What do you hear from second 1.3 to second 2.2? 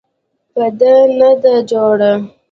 ده جوړه.